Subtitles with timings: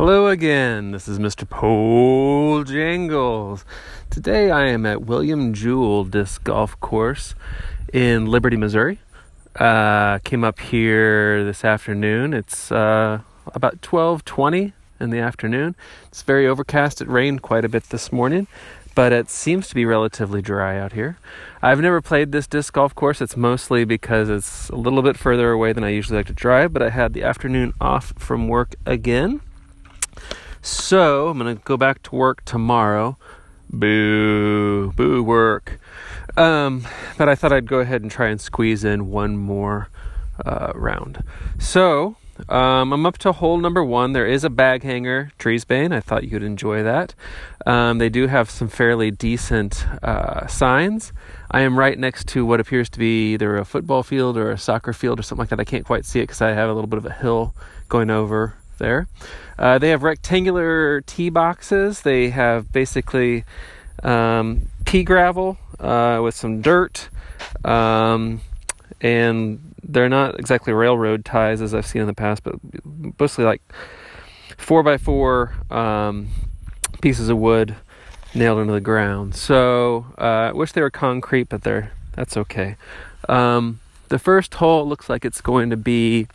[0.00, 0.92] Hello again.
[0.92, 1.46] This is Mr.
[1.46, 3.66] Pole Jangles.
[4.08, 7.34] Today I am at William Jewell Disc Golf Course
[7.92, 8.98] in Liberty, Missouri.
[9.56, 12.32] Uh, came up here this afternoon.
[12.32, 15.76] It's uh, about 12:20 in the afternoon.
[16.06, 17.02] It's very overcast.
[17.02, 18.46] It rained quite a bit this morning,
[18.94, 21.18] but it seems to be relatively dry out here.
[21.60, 23.20] I've never played this disc golf course.
[23.20, 26.72] It's mostly because it's a little bit further away than I usually like to drive,
[26.72, 29.42] but I had the afternoon off from work again.
[30.62, 33.16] So I'm to go back to work tomorrow.
[33.70, 35.80] Boo, boo work.
[36.36, 36.86] Um,
[37.16, 39.88] but I thought I'd go ahead and try and squeeze in one more
[40.44, 41.22] uh, round.
[41.58, 42.16] So
[42.48, 44.12] um, I'm up to hole number one.
[44.12, 45.92] There is a bag hanger, Treesbane.
[45.92, 47.14] I thought you'd enjoy that.
[47.66, 51.12] Um, they do have some fairly decent uh, signs.
[51.50, 54.58] I am right next to what appears to be either a football field or a
[54.58, 55.60] soccer field or something like that.
[55.60, 57.54] I can't quite see it because I have a little bit of a hill
[57.88, 59.06] going over there.
[59.56, 62.02] Uh, they have rectangular tee boxes.
[62.02, 63.44] They have basically
[64.02, 67.08] um, pea gravel uh, with some dirt.
[67.64, 68.40] Um,
[69.00, 72.56] and they're not exactly railroad ties as I've seen in the past, but
[73.18, 73.62] mostly like
[74.56, 76.28] four by four um,
[77.00, 77.76] pieces of wood
[78.34, 79.34] nailed into the ground.
[79.34, 82.76] So uh, I wish they were concrete, but they're that's okay.
[83.28, 86.26] Um, the first hole looks like it's going to be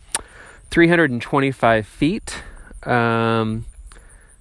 [0.70, 2.42] 325 feet.
[2.82, 3.66] Um,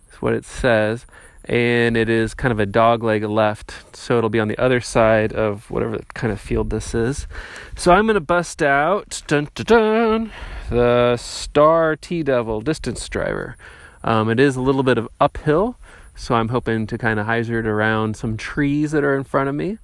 [0.07, 1.05] that's what it says
[1.47, 4.81] and it is kind of a dog leg left, so it'll be on the other
[4.81, 7.27] side of whatever kind of field this is.
[7.75, 10.31] So I'm going to bust out dun, dun, dun,
[10.69, 13.55] the Star TeeDevil distance driver.
[14.03, 15.77] Um, it is a little bit of uphill,
[16.15, 19.55] so I'm hoping to kind of hazard around some trees that are in front of
[19.55, 19.77] me.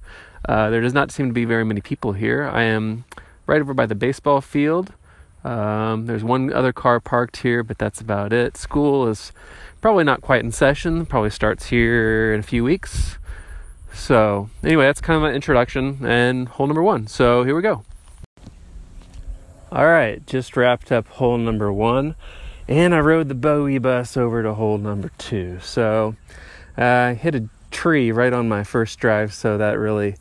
[0.49, 2.49] Uh, there does not seem to be very many people here.
[2.51, 3.05] I am
[3.45, 4.93] right over by the baseball field.
[5.43, 8.57] Um, there's one other car parked here, but that's about it.
[8.57, 9.31] School is
[9.81, 11.05] probably not quite in session.
[11.05, 13.17] Probably starts here in a few weeks.
[13.93, 17.07] So, anyway, that's kind of an introduction and hole number one.
[17.07, 17.83] So, here we go.
[19.71, 22.15] All right, just wrapped up hole number one,
[22.67, 25.59] and I rode the Bowie bus over to hole number two.
[25.61, 26.15] So,
[26.77, 30.15] uh, I hit a tree right on my first drive, so that really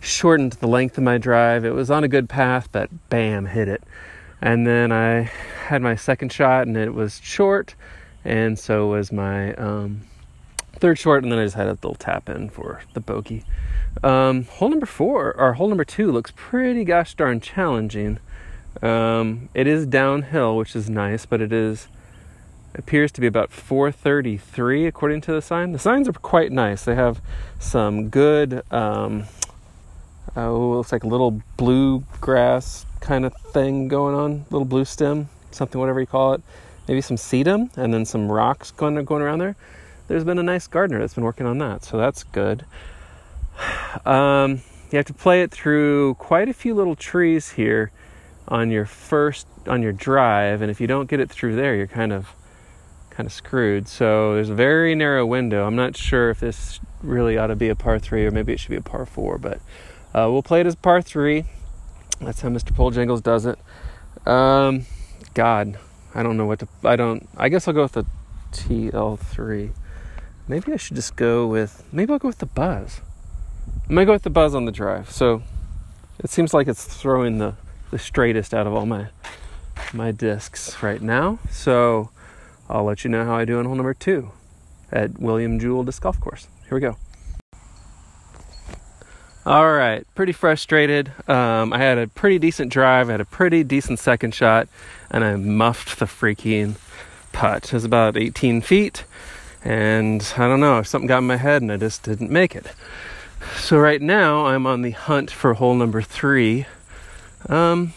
[0.00, 1.64] shortened the length of my drive.
[1.64, 3.82] It was on a good path, but bam, hit it.
[4.42, 5.30] And then I
[5.66, 7.74] had my second shot, and it was short
[8.24, 10.02] and so was my um,
[10.76, 13.44] third short, and then I just had a little tap in for the bogey.
[14.02, 18.18] Um, hole number four, or hole number two, looks pretty gosh darn challenging.
[18.80, 21.88] Um, it is downhill, which is nice, but it is
[22.74, 25.72] appears to be about 433 according to the sign.
[25.72, 26.86] The signs are quite nice.
[26.86, 27.20] They have
[27.58, 29.24] some good, um,
[30.36, 35.28] oh, looks like a little blue grass kind of thing going on, little blue stem,
[35.50, 36.42] something, whatever you call it
[36.88, 39.56] maybe some sedum and then some rocks going going around there.
[40.08, 42.64] There's been a nice gardener that's been working on that, so that's good.
[44.06, 47.92] Um, you have to play it through quite a few little trees here
[48.48, 51.86] on your first on your drive, and if you don't get it through there, you're
[51.86, 52.30] kind of
[53.10, 53.86] kind of screwed.
[53.86, 55.66] So there's a very narrow window.
[55.66, 58.60] I'm not sure if this really ought to be a par three or maybe it
[58.60, 59.60] should be a par four, but
[60.14, 61.44] uh, we'll play it as par three.
[62.20, 62.74] That's how Mr.
[62.74, 63.58] Pole Jangles does it.
[64.26, 64.86] Um,
[65.34, 65.78] God,
[66.14, 66.68] I don't know what to.
[66.84, 67.28] I don't.
[67.36, 68.06] I guess I'll go with the
[68.52, 69.72] TL3.
[70.46, 71.84] Maybe I should just go with.
[71.92, 73.00] Maybe I'll go with the Buzz.
[73.88, 75.10] I might go with the Buzz on the drive.
[75.10, 75.42] So
[76.18, 77.54] it seems like it's throwing the
[77.90, 79.08] the straightest out of all my
[79.92, 81.38] my discs right now.
[81.50, 82.10] So
[82.68, 84.30] I'll let you know how I do on hole number two
[84.90, 86.46] at William Jewell Disc Golf Course.
[86.68, 86.96] Here we go.
[89.44, 91.10] All right, pretty frustrated.
[91.26, 94.68] Um, I had a pretty decent drive, I had a pretty decent second shot,
[95.10, 96.76] and I muffed the freaking
[97.32, 97.64] putt.
[97.64, 99.04] It was about 18 feet,
[99.64, 102.66] and I don't know, something got in my head and I just didn't make it.
[103.56, 106.66] So right now I'm on the hunt for hole number three.
[107.48, 107.94] Um,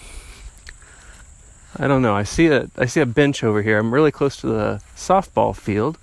[1.77, 2.15] I don't know.
[2.15, 3.77] I see a I see a bench over here.
[3.77, 5.99] I'm really close to the softball field,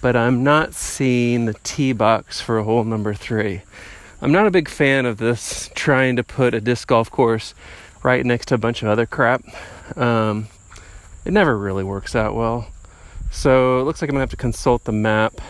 [0.00, 3.60] but I'm not seeing the tee box for hole number three.
[4.22, 7.54] I'm not a big fan of this trying to put a disc golf course
[8.02, 9.42] right next to a bunch of other crap.
[9.96, 10.48] Um,
[11.24, 12.68] it never really works out well.
[13.30, 15.40] So it looks like I'm gonna have to consult the map.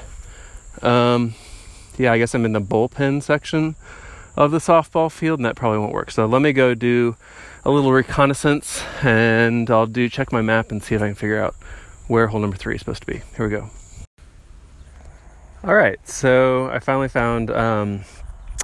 [0.82, 1.34] Um,
[1.98, 3.74] yeah, I guess I'm in the bullpen section
[4.36, 6.12] of the softball field, and that probably won't work.
[6.12, 7.16] So let me go do
[7.64, 11.42] a little reconnaissance, and I'll do check my map and see if I can figure
[11.42, 11.56] out
[12.06, 13.22] where hole number three is supposed to be.
[13.36, 13.68] Here we go.
[15.64, 18.04] All right, so I finally found um,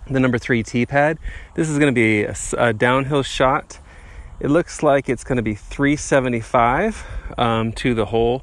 [0.08, 1.18] the number three tee pad.
[1.54, 3.78] This is going to be a, a, downhill shot.
[4.38, 7.04] It looks like it's going to be 375
[7.38, 8.42] um, to the hole.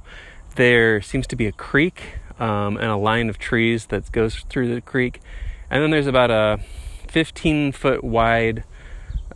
[0.55, 4.73] there seems to be a creek um, and a line of trees that goes through
[4.73, 5.21] the creek.
[5.69, 6.59] And then there's about a
[7.07, 8.63] 15 foot wide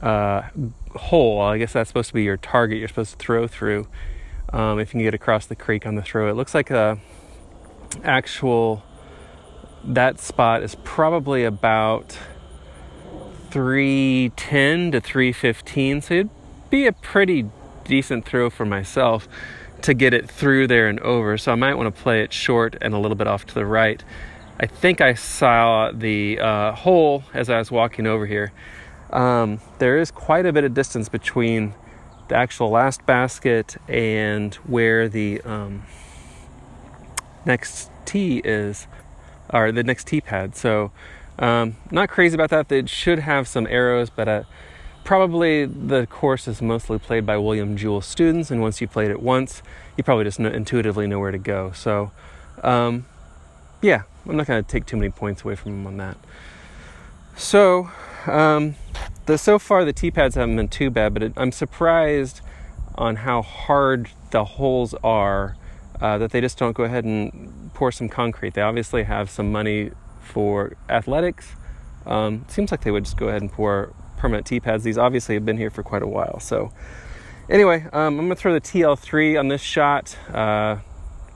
[0.02, 0.44] uh,
[0.96, 1.42] hole.
[1.42, 3.88] I guess that's supposed to be your target you're supposed to throw through
[4.52, 6.30] um, if you can get across the creek on the throw.
[6.30, 7.00] It looks like a
[8.04, 8.84] actual
[9.88, 12.18] that spot is probably about
[13.50, 16.30] 310 to 315 so it'd
[16.70, 17.50] be a pretty
[17.86, 19.28] decent throw for myself
[19.82, 21.38] to get it through there and over.
[21.38, 23.66] So i might want to play it short and a little bit off to the
[23.66, 24.04] right.
[24.60, 28.52] I think i saw the uh, hole as i was walking over here.
[29.12, 31.74] Um, there is quite a bit of distance between
[32.28, 35.84] the actual last basket and where the um,
[37.46, 38.88] next tee is,
[39.52, 40.56] or the next tee pad.
[40.56, 40.92] So,
[41.40, 42.72] um, not crazy about that.
[42.72, 44.44] It should have some arrows, but uh,
[45.04, 49.22] probably the course is mostly played by William Jewell students, and once you played it
[49.22, 49.62] once,
[49.96, 51.72] you probably just know, intuitively know where to go.
[51.72, 52.12] So,
[52.64, 53.06] um,
[53.82, 56.18] yeah, I'm not going to take too many points away from him on that.
[57.36, 57.92] So,
[58.26, 58.76] um,
[59.28, 62.42] the so far the tee pads haven't been too bad, but it, I'm surprised
[62.96, 65.56] on how hard the holes are.
[66.00, 68.54] Uh, that they just don't go ahead and pour some concrete.
[68.54, 69.92] They obviously have some money
[70.22, 71.56] for athletics.
[72.06, 74.84] Um, seems like they would just go ahead and pour permanent tee pads.
[74.84, 76.40] These obviously have been here for quite a while.
[76.40, 76.72] So,
[77.50, 80.18] anyway, um, I'm going to throw the TL3 on this shot.
[80.32, 80.78] Uh,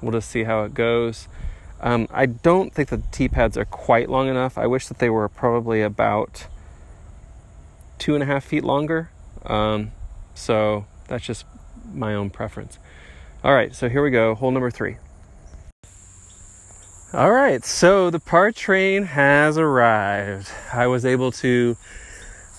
[0.02, 1.28] we'll just see how it goes.
[1.80, 4.58] Um, I don't think the tee pads are quite long enough.
[4.58, 6.48] I wish that they were probably about
[7.98, 9.10] two and a half feet longer.
[9.46, 9.92] Um,
[10.36, 11.46] so that's just
[11.92, 12.78] my own preference.
[13.44, 14.98] All right, so here we go, hole number three.
[17.12, 20.52] All right, so the par train has arrived.
[20.72, 21.76] I was able to,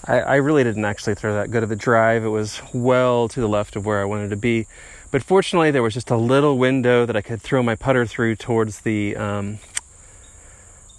[0.08, 2.24] I, I, really didn't actually throw that good of a drive.
[2.24, 4.66] It was well to the left of where I wanted to be.
[5.12, 8.34] But fortunately, there was just a little window that I could throw my putter through
[8.34, 9.60] towards the, um,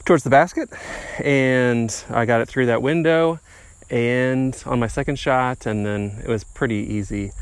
[0.05, 0.69] towards the basket.
[1.19, 3.41] And I got it through that window
[3.89, 7.33] and on my second shot, and then it was pretty easy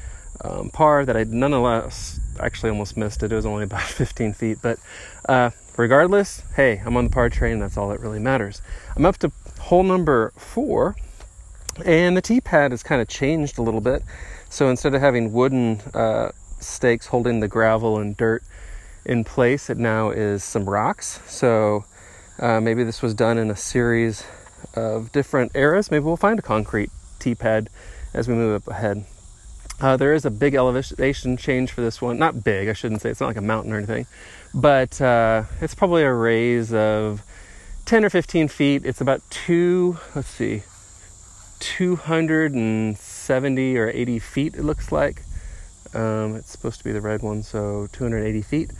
[0.43, 3.31] um, par that I nonetheless actually almost missed it.
[3.31, 4.79] It was only about 15 feet, but
[5.27, 7.59] uh, regardless, hey, I'm on the par train.
[7.59, 8.61] That's all that really matters.
[8.95, 10.95] I'm up to hole number four,
[11.85, 14.03] and the tee pad has kind of changed a little bit.
[14.49, 18.43] So instead of having wooden uh, stakes holding the gravel and dirt
[19.05, 21.21] in place, it now is some rocks.
[21.25, 21.85] So
[22.39, 24.25] uh, maybe this was done in a series
[24.75, 25.89] of different eras.
[25.89, 27.69] Maybe we'll find a concrete tee pad
[28.13, 29.05] as we move up ahead.
[29.81, 32.19] Uh, there is a big elevation change for this one.
[32.19, 33.09] Not big, I shouldn't say.
[33.09, 34.05] It's not like a mountain or anything,
[34.53, 37.23] but uh, it's probably a raise of
[37.85, 38.85] 10 or 15 feet.
[38.85, 40.61] It's about two, let's see,
[41.61, 45.23] 270 or 80 feet, it looks like.
[45.95, 48.71] Um, it's supposed to be the red one, so 280 feet.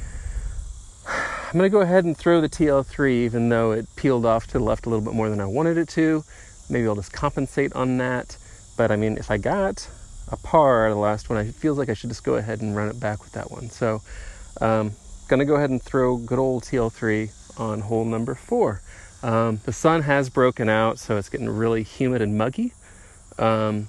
[1.07, 4.53] I'm going to go ahead and throw the TL3 even though it peeled off to
[4.53, 6.23] the left a little bit more than I wanted it to.
[6.69, 8.37] Maybe I'll just compensate on that.
[8.77, 9.89] But I mean, if I got
[10.31, 12.89] a par the last one, it feels like I should just go ahead and run
[12.89, 13.69] it back with that one.
[13.69, 14.01] So,
[14.59, 14.93] um,
[15.27, 18.81] gonna go ahead and throw good old TL3 on hole number four.
[19.23, 22.73] Um, the sun has broken out, so it's getting really humid and muggy.
[23.37, 23.87] Um,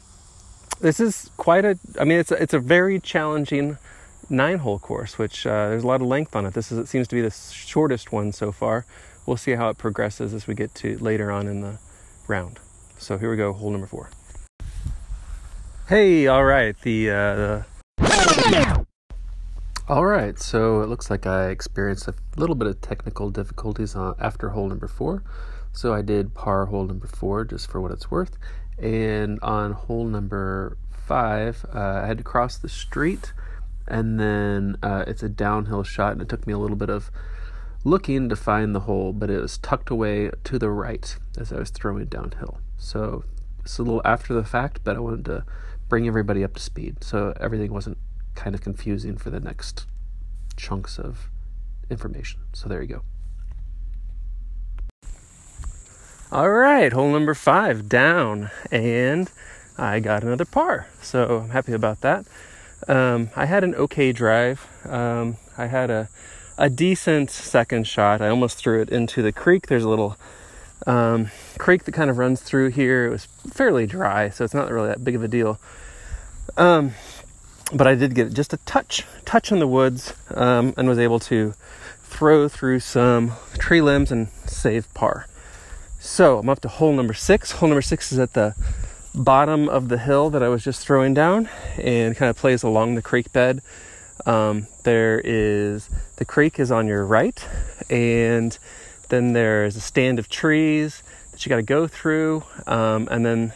[0.80, 3.78] this is quite a, I mean, it's a, it's a very challenging
[4.28, 6.54] nine hole course, which uh, there's a lot of length on it.
[6.54, 8.84] This is it seems to be the shortest one so far.
[9.24, 11.78] We'll see how it progresses as we get to later on in the
[12.26, 12.58] round.
[12.98, 14.10] So here we go, hole number four.
[15.92, 16.74] Hey, all right.
[16.80, 17.62] The uh...
[19.88, 20.38] all right.
[20.38, 24.70] so it looks like I experienced a little bit of technical difficulties uh, after hole
[24.70, 25.22] number four.
[25.70, 28.38] So I did par hole number four just for what it's worth.
[28.78, 33.34] And on hole number five, uh, I had to cross the street
[33.86, 37.10] and then uh, it's a downhill shot, and it took me a little bit of
[37.84, 41.58] looking to find the hole, but it was tucked away to the right as I
[41.58, 42.60] was throwing downhill.
[42.78, 43.24] So
[43.60, 45.44] it's a little after the fact, but I wanted to
[45.92, 47.98] bring everybody up to speed so everything wasn't
[48.34, 49.84] kind of confusing for the next
[50.56, 51.28] chunks of
[51.90, 52.40] information.
[52.54, 53.02] So there you go.
[56.30, 59.30] All right, hole number five down, and
[59.76, 60.88] I got another par.
[61.02, 62.24] So I'm happy about that.
[62.88, 64.66] Um, I had an okay drive.
[64.86, 66.08] Um, I had a
[66.56, 68.22] a decent second shot.
[68.22, 69.66] I almost threw it into the creek.
[69.66, 70.16] There's a little
[70.86, 73.06] um, creek that kind of runs through here.
[73.06, 75.58] It was fairly dry, so it's not really that big of a deal.
[76.56, 76.92] Um,
[77.72, 81.18] but I did get just a touch, touch in the woods, um, and was able
[81.20, 81.54] to
[82.02, 85.26] throw through some tree limbs and save par.
[85.98, 87.52] So I'm up to hole number six.
[87.52, 88.54] Hole number six is at the
[89.14, 91.48] bottom of the hill that I was just throwing down
[91.78, 93.62] and kind of plays along the creek bed.
[94.26, 97.46] Um, there is the creek is on your right,
[97.88, 98.56] and
[99.12, 103.52] then there's a stand of trees that you got to go through, um, and then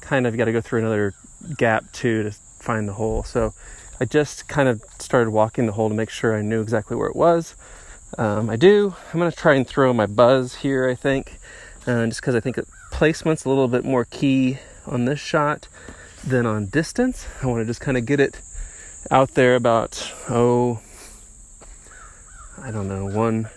[0.00, 1.12] kind of got to go through another
[1.58, 3.24] gap too to find the hole.
[3.24, 3.52] So
[3.98, 7.08] I just kind of started walking the hole to make sure I knew exactly where
[7.08, 7.56] it was.
[8.16, 8.94] Um, I do.
[9.12, 11.40] I'm to try and throw my buzz here, I think,
[11.84, 12.60] uh, just because I think
[12.92, 15.66] placement's a little bit more key on this shot
[16.24, 17.26] than on distance.
[17.42, 18.40] I want to just kind of get it
[19.10, 20.80] out there about, oh,
[22.62, 23.48] I don't know, one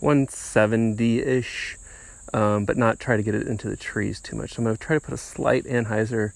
[0.00, 1.76] 170 ish,
[2.32, 4.52] um, but not try to get it into the trees too much.
[4.54, 6.32] So I'm going to try to put a slight anhyzer.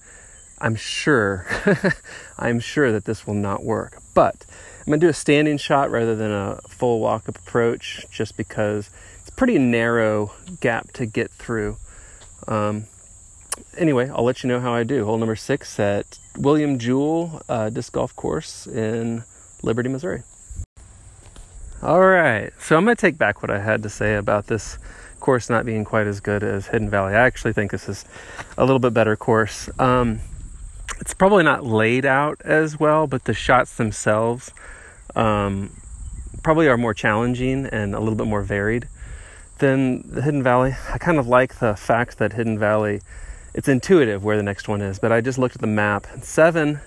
[0.59, 1.47] I'm sure,
[2.39, 4.47] I'm sure that this will not work, but
[4.81, 8.37] I'm going to do a standing shot rather than a full walk up approach just
[8.37, 8.91] because
[9.21, 11.77] it's a pretty narrow gap to get through.
[12.47, 12.85] Um,
[13.77, 15.05] anyway, I'll let you know how I do.
[15.05, 19.25] Hole number six at William Jewell uh, Disc Golf Course in
[19.63, 20.23] Liberty, Missouri.
[21.83, 24.79] All right, so I'm going to take back what I had to say about this
[25.19, 27.13] course not being quite as good as Hidden Valley.
[27.13, 28.05] I actually think this is
[28.57, 29.69] a little bit better course.
[29.81, 30.21] Um,
[31.01, 34.53] it's probably not laid out as well, but the shots themselves
[35.17, 35.73] um,
[36.45, 38.87] probably are more challenging and a little bit more varied
[39.59, 40.77] than the Hidden Valley.
[40.89, 43.01] I kind of like the fact that Hidden Valley,
[43.55, 46.07] it's intuitive where the next one is, but I just looked at the map.
[46.21, 46.79] Seven,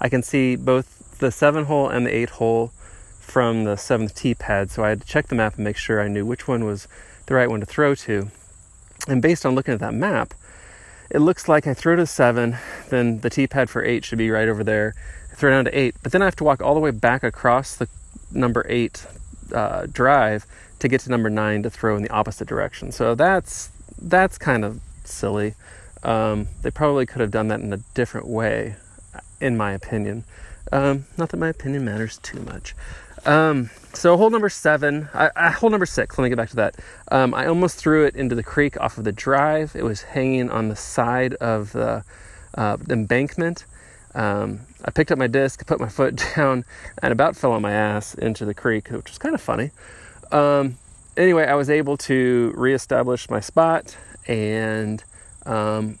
[0.00, 2.72] I can see both the seven hole and the eight hole
[3.30, 6.02] from the seventh tee pad, so I had to check the map and make sure
[6.02, 6.88] I knew which one was
[7.26, 8.28] the right one to throw to.
[9.06, 10.34] And based on looking at that map,
[11.10, 12.58] it looks like I throw to seven,
[12.88, 14.94] then the tee pad for eight should be right over there.
[15.30, 17.22] I throw down to eight, but then I have to walk all the way back
[17.22, 17.88] across the
[18.32, 19.06] number eight
[19.54, 20.44] uh, drive
[20.80, 22.90] to get to number nine to throw in the opposite direction.
[22.90, 23.70] So that's
[24.02, 25.54] that's kind of silly.
[26.02, 28.76] Um, they probably could have done that in a different way,
[29.40, 30.24] in my opinion.
[30.72, 32.74] Um, not that my opinion matters too much.
[33.26, 36.16] Um, so hole number seven, hole number six.
[36.16, 36.76] Let me get back to that.
[37.10, 39.74] Um, I almost threw it into the creek off of the drive.
[39.74, 42.04] It was hanging on the side of the,
[42.56, 43.64] uh, embankment.
[44.14, 46.64] Um, I picked up my disc, put my foot down,
[47.02, 49.70] and about fell on my ass into the creek, which was kind of funny.
[50.32, 50.76] Um,
[51.16, 53.96] anyway, I was able to reestablish my spot
[54.26, 55.02] and
[55.46, 55.98] um,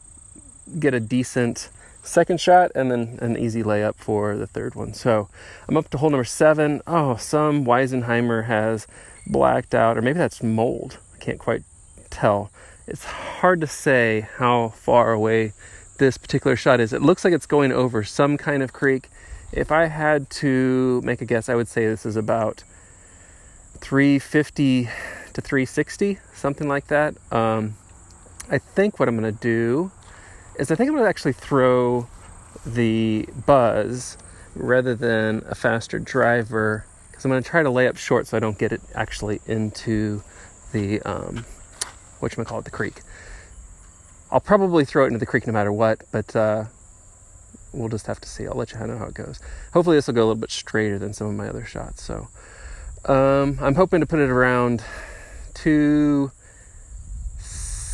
[0.78, 1.70] get a decent
[2.02, 4.94] second shot and then an easy layup for the third one.
[4.94, 5.28] So
[5.68, 6.82] I'm up to hole number seven.
[6.86, 8.86] Oh, some Weisenheimer has
[9.26, 10.98] blacked out, or maybe that's mold.
[11.14, 11.62] I can't quite
[12.10, 12.50] tell.
[12.86, 15.52] It's hard to say how far away
[15.98, 16.92] this particular shot is.
[16.92, 19.08] It looks like it's going over some kind of creek.
[19.52, 22.64] If I had to make a guess, I would say this is about
[23.78, 24.88] 350
[25.32, 27.14] to 360, something like that.
[27.32, 27.76] Um,
[28.50, 29.92] I think what I'm going to do
[30.56, 32.06] is I think I'm going to actually throw
[32.66, 34.16] the buzz
[34.54, 38.36] rather than a faster driver because I'm going to try to lay up short so
[38.36, 40.22] I don't get it actually into
[40.72, 41.44] the um,
[42.20, 43.00] what you call it the creek.
[44.30, 46.64] I'll probably throw it into the creek no matter what, but uh,
[47.72, 48.46] we'll just have to see.
[48.46, 49.40] I'll let you know how it goes.
[49.72, 52.02] Hopefully, this will go a little bit straighter than some of my other shots.
[52.02, 52.28] So
[53.06, 54.84] um, I'm hoping to put it around
[55.54, 56.30] two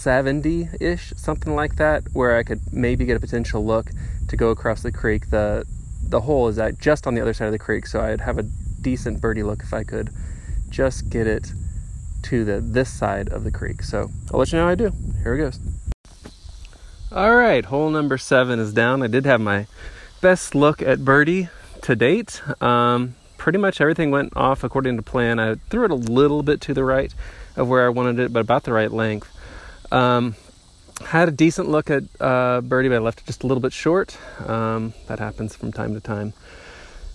[0.07, 3.91] 70 ish, something like that, where I could maybe get a potential look
[4.29, 5.31] to go across the creek.
[5.31, 5.65] The
[6.01, 8.39] the hole is at just on the other side of the creek, so I'd have
[8.39, 8.45] a
[8.81, 10.11] decent birdie look if I could
[10.69, 11.51] just get it
[12.23, 13.83] to the this side of the creek.
[13.83, 14.93] So I'll let you know how I do.
[15.25, 15.59] Here it goes.
[17.11, 19.03] All right, hole number seven is down.
[19.03, 19.67] I did have my
[20.21, 21.49] best look at birdie
[21.83, 22.41] to date.
[22.63, 25.41] Um, pretty much everything went off according to plan.
[25.41, 27.13] I threw it a little bit to the right
[27.57, 29.33] of where I wanted it, but about the right length.
[29.91, 30.35] Um,
[31.05, 33.73] had a decent look at uh, birdie, but I left it just a little bit
[33.73, 34.17] short.
[34.49, 36.33] Um, that happens from time to time.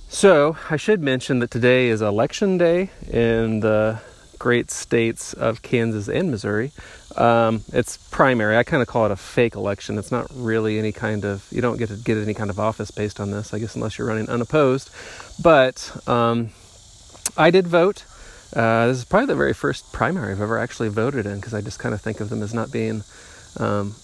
[0.07, 4.01] So I should mention that today is election day in the
[4.37, 6.71] great states of Kansas and Missouri.
[7.15, 8.57] Um, it's primary.
[8.57, 9.97] I kind of call it a fake election.
[9.97, 12.91] It's not really any kind of you don't get to get any kind of office
[12.91, 14.89] based on this, I guess, unless you're running unopposed.
[15.41, 16.49] But um,
[17.37, 18.03] I did vote.
[18.53, 21.61] Uh, this is probably the very first primary I've ever actually voted in because I
[21.61, 23.03] just kind of think of them as not being
[23.57, 23.95] um,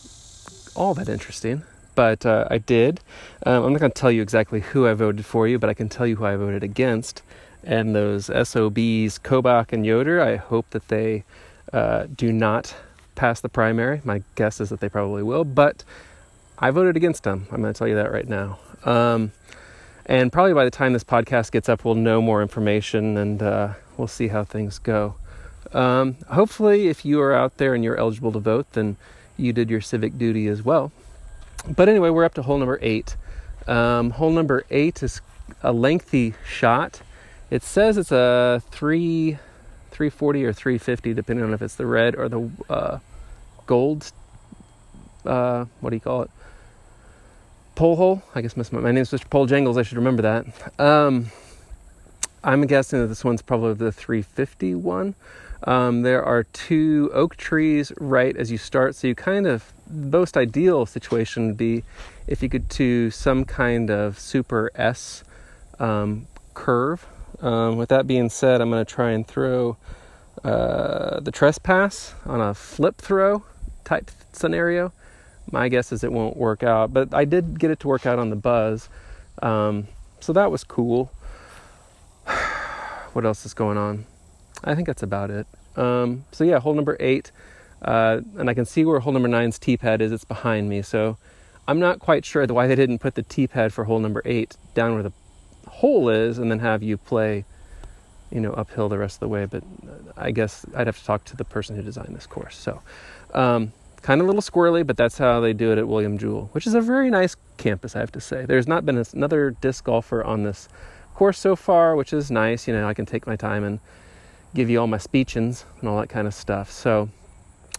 [0.76, 1.64] all that interesting.
[1.96, 3.02] But uh, I did.
[3.46, 5.74] Um, I'm not going to tell you exactly who I voted for you, but I
[5.74, 7.24] can tell you who I voted against.
[7.64, 11.24] And those SOBs, Kobach and Yoder, I hope that they
[11.74, 12.76] uh, do not
[13.16, 14.02] pass the primary.
[14.06, 15.84] My guess is that they probably will, but
[16.60, 17.48] I voted against them.
[17.52, 18.60] I'm going to tell you that right now.
[18.86, 19.32] Um,
[20.06, 23.74] and probably by the time this podcast gets up, we'll know more information and uh,
[23.98, 25.16] we'll see how things go.
[25.74, 28.98] Um, hopefully, if you are out there and you're eligible to vote, then
[29.36, 30.92] you did your civic duty as well.
[31.68, 33.16] But anyway, we're up to hole number eight.
[33.68, 35.22] Um, hole number eight is
[35.62, 37.02] a lengthy shot.
[37.50, 39.38] It says it's a three,
[39.92, 43.00] 340 or 350, depending on if it's the red or the uh,
[43.66, 44.12] gold.
[45.26, 46.32] Uh, what do you call it?
[47.76, 48.24] Pole hole.
[48.34, 49.30] I guess my, my name is Mr.
[49.30, 49.78] Pole Jangles.
[49.78, 50.80] I should remember that.
[50.80, 51.32] Um,
[52.44, 55.16] I'm guessing that this one's probably the 350 one.
[55.64, 60.38] Um, there are two oak trees right as you start, so you kind of most
[60.38, 61.84] ideal situation would be
[62.28, 65.24] if you could do some kind of super S
[65.80, 67.06] um, curve.
[67.42, 69.78] Um, with that being said, I'm going to try and throw
[70.44, 73.44] uh, the trespass on a flip throw
[73.84, 74.92] type scenario.
[75.52, 78.20] My guess is it won't work out, but I did get it to work out
[78.20, 78.90] on the buzz,
[79.42, 79.88] um,
[80.20, 81.12] so that was cool.
[83.18, 84.06] What else is going on?
[84.64, 85.48] I think that's about it.
[85.76, 87.32] Um, so yeah, hole number eight,
[87.82, 90.12] uh, and I can see where hole number nine's tee pad is.
[90.12, 91.18] It's behind me, so
[91.68, 94.56] I'm not quite sure why they didn't put the tee pad for hole number eight
[94.76, 95.14] down where the
[95.68, 97.44] hole is, and then have you play,
[98.32, 99.46] you know, uphill the rest of the way.
[99.46, 99.64] But
[100.16, 102.56] I guess I'd have to talk to the person who designed this course.
[102.56, 102.84] So.
[103.34, 106.50] Um, kind of a little squirrely, but that's how they do it at William Jewell,
[106.54, 108.46] which is a very nice campus, I have to say.
[108.46, 110.70] There's not been another disc golfer on this
[111.18, 112.68] course so far, which is nice.
[112.68, 113.80] You know, I can take my time and
[114.54, 116.72] give you all my speechings and all that kind of stuff.
[116.72, 117.10] So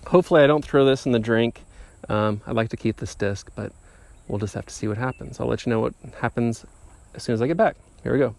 [0.09, 1.63] hopefully I don't throw this in the drink.
[2.09, 3.71] Um, I'd like to keep this disc, but
[4.27, 5.39] we'll just have to see what happens.
[5.39, 6.67] I'll let you know what happens
[7.15, 7.77] as soon as I get back.
[8.03, 8.35] Here we go.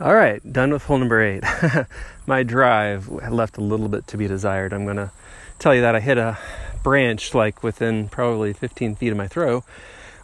[0.00, 1.44] All right, done with hole number eight.
[2.26, 4.72] my drive left a little bit to be desired.
[4.72, 5.10] I'm going to
[5.58, 6.38] tell you that I hit a
[6.82, 9.62] branch like within probably 15 feet of my throw,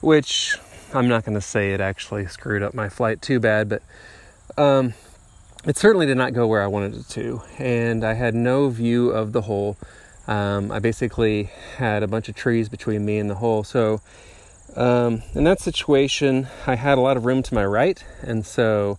[0.01, 0.57] which
[0.95, 3.83] I'm not going to say it actually screwed up my flight too bad, but
[4.59, 4.93] um,
[5.65, 7.43] it certainly did not go where I wanted it to.
[7.59, 9.79] And I had no view of the hole.
[10.27, 11.45] Um, I basically
[11.77, 13.65] had a bunch of trees between me and the hole.
[13.65, 14.01] So,
[14.77, 18.03] um, in that situation, I had a lot of room to my right.
[18.23, 18.99] And so,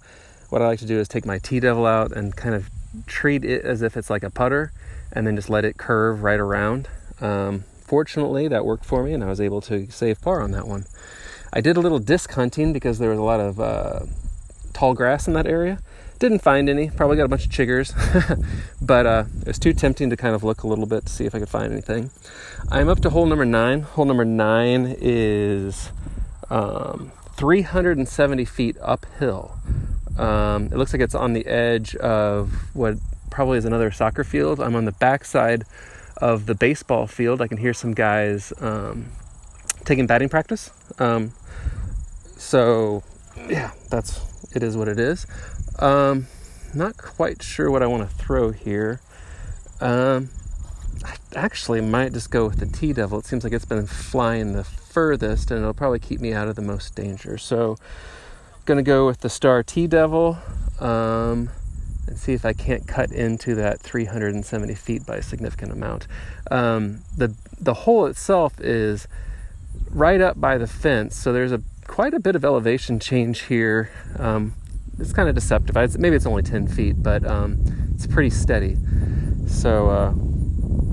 [0.50, 2.69] what I like to do is take my TeeDevil out and kind of
[3.05, 4.71] treat it as if it's like a putter
[5.11, 6.87] and then just let it curve right around.
[7.22, 10.68] Um, fortunately, that worked for me and I was able to save par on that
[10.68, 10.85] one.
[11.55, 14.00] I did a little disc hunting because there was a lot of uh,
[14.74, 15.79] tall grass in that area.
[16.18, 16.89] Didn't find any.
[16.89, 17.94] Probably got a bunch of chiggers,
[18.81, 21.25] but uh, it was too tempting to kind of look a little bit to see
[21.25, 22.09] if I could find anything.
[22.72, 23.81] I'm up to hole number nine.
[23.81, 25.92] Hole number nine is
[26.50, 29.55] um, 370 feet uphill.
[30.18, 32.96] Um, it looks like it's on the edge of what
[33.29, 34.59] probably is another soccer field.
[34.59, 35.66] I'm on the backside
[36.18, 37.42] of the baseball field.
[37.42, 39.07] I can hear some guys um,
[39.83, 40.72] taking batting practice.
[41.00, 41.33] Um,
[42.44, 43.03] so
[43.50, 44.22] yeah, that's
[44.53, 45.25] it is what it is.
[45.79, 46.27] Um,
[46.74, 49.01] not quite sure what I want to throw here.
[49.79, 50.29] Um,
[51.03, 53.20] I actually might just go with the TeeDevil.
[53.20, 56.56] It seems like it's been flying the furthest, and it'll probably keep me out of
[56.56, 57.38] the most danger.
[57.38, 57.77] So,
[58.66, 61.50] gonna go with the Star TeeDevil, um,
[62.08, 66.08] and see if I can't cut into that 370 feet by a significant amount.
[66.51, 69.08] Um, the the hole itself is
[69.90, 73.91] right up by the fence, so there's a quite a bit of elevation change here.
[74.17, 74.53] Um,
[75.00, 75.75] it's kind of deceptive.
[76.00, 77.59] Maybe it's only 10 feet, but um,
[77.93, 78.77] it's pretty steady.
[79.48, 80.13] So uh,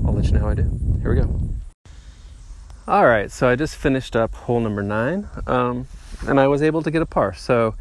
[0.05, 0.63] I'll let you know how I do.
[1.01, 1.39] Here we go.
[2.87, 5.87] All right, so I just finished up hole number nine, um,
[6.27, 7.33] and I was able to get a par.
[7.33, 7.75] So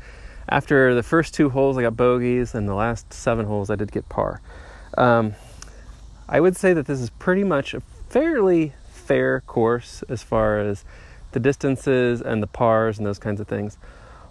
[0.49, 3.93] after the first two holes, I got bogeys, and the last seven holes, I did
[3.93, 4.41] get par.
[4.99, 5.35] Um,
[6.29, 10.85] I would say that this is pretty much a fairly fair course as far as
[11.33, 13.79] the distances and the pars and those kinds of things.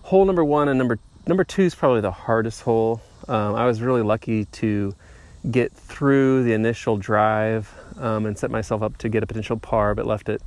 [0.04, 3.02] Hole number one and number number two is probably the hardest hole.
[3.28, 4.96] Um, I was really lucky to
[5.50, 9.96] get through the initial drive um, and set myself up to get a potential par,
[9.96, 10.42] but left it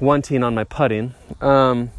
[0.00, 1.14] wanting on my putting.
[1.40, 1.90] Um,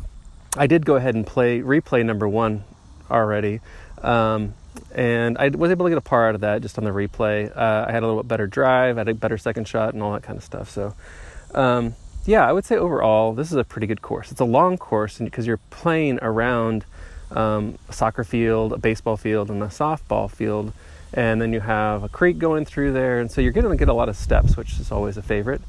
[0.57, 2.63] I did go ahead and play replay number one
[3.09, 3.61] already,
[4.01, 4.53] um,
[4.93, 7.55] and I was able to get a par out of that just on the replay.
[7.55, 10.03] Uh, I had a little bit better drive, I had a better second shot, and
[10.03, 10.69] all that kind of stuff.
[10.69, 10.93] So
[11.53, 14.31] um, yeah, I would say overall, this is a pretty good course.
[14.31, 16.85] It's a long course because you're playing around
[17.31, 20.73] um, a soccer field, a baseball field, and a softball field.
[21.13, 23.89] And then you have a creek going through there, and so you're going to get
[23.89, 25.61] a lot of steps, which is always a favorite.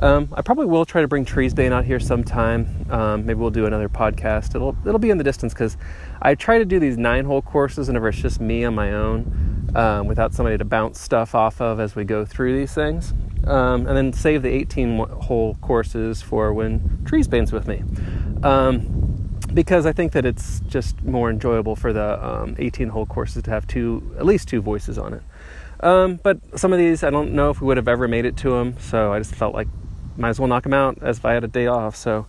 [0.00, 2.86] Um, I probably will try to bring Treesbane out here sometime.
[2.90, 4.56] Um, maybe we'll do another podcast.
[4.56, 5.76] It'll it'll be in the distance because
[6.20, 9.70] I try to do these nine hole courses whenever it's just me on my own,
[9.76, 13.14] um, without somebody to bounce stuff off of as we go through these things
[13.48, 17.82] um, and then save the 18 hole courses for when Trees Treesbane's with me.
[18.42, 23.42] Um, because I think that it's just more enjoyable for the um, 18 hole courses
[23.44, 25.22] to have two, at least two voices on it.
[25.80, 28.36] Um, but some of these, I don't know if we would have ever made it
[28.38, 29.68] to them, so I just felt like
[30.16, 31.96] might as well knock them out as if I had a day off.
[31.96, 32.26] So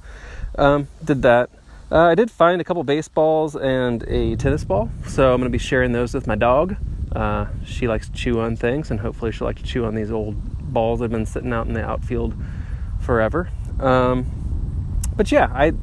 [0.58, 1.50] um, did that.
[1.92, 5.58] Uh, I did find a couple baseballs and a tennis ball, so I'm going to
[5.58, 6.76] be sharing those with my dog.
[7.12, 10.12] Uh, she likes to chew on things, and hopefully, she'll like to chew on these
[10.12, 10.36] old
[10.74, 12.36] balls have been sitting out in the outfield
[13.00, 13.50] forever.
[13.80, 15.74] Um, but yeah, I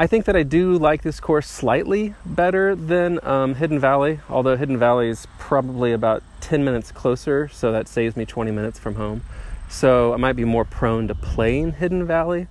[0.00, 4.56] I think that I do like this course slightly better than um, Hidden Valley, although
[4.56, 8.94] Hidden Valley is probably about 10 minutes closer, so that saves me 20 minutes from
[8.94, 9.22] home.
[9.68, 12.46] So I might be more prone to playing Hidden Valley.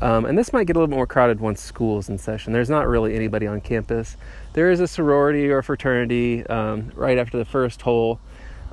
[0.00, 2.52] Um, and this might get a little bit more crowded once school is in session.
[2.52, 4.16] There's not really anybody on campus.
[4.52, 8.20] There is a sorority or fraternity um, right after the first hole.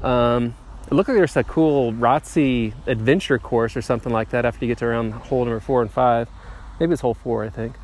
[0.03, 0.55] Um,
[0.91, 4.69] it looked like there's a cool ROTC adventure course or something like that after you
[4.69, 6.27] get to around hole number four and five.
[6.81, 7.77] Maybe it's hole four, I think.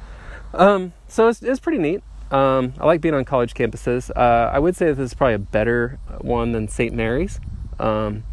[0.53, 2.03] Um, so it's, it's pretty neat.
[2.31, 4.11] Um, I like being on college campuses.
[4.13, 6.93] Uh, I would say this is probably a better one than St.
[6.93, 7.39] Mary's.
[7.79, 8.25] Um,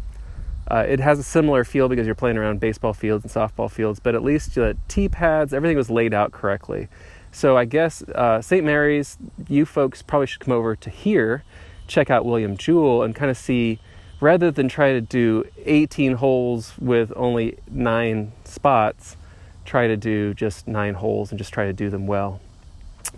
[0.69, 4.01] uh, it has a similar feel because you're playing around baseball fields and softball fields,
[4.01, 6.89] but at least the tee pads, everything was laid out correctly.
[7.31, 8.65] So I guess uh, St.
[8.65, 11.45] Mary's, you folks probably should come over to here,
[11.87, 13.79] check out William Jewell, and kind of see,
[14.19, 19.17] rather than try to do 18 holes with only nine spots,
[19.65, 22.39] try to do just nine holes and just try to do them well.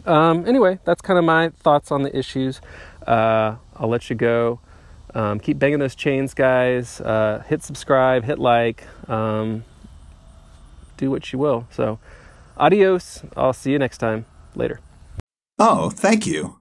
[0.06, 2.62] Um, anyway, that's kind of my thoughts on the issues.
[3.06, 4.60] Uh, I'll let you go.
[5.14, 7.02] Um, keep banging those chains, guys.
[7.02, 9.64] Uh, hit subscribe, hit like, um,
[10.98, 11.68] do what you will.
[11.72, 12.00] So,
[12.58, 13.24] adios.
[13.36, 14.26] I'll see you next time.
[14.56, 14.80] Later.
[15.60, 16.57] Oh, thank you.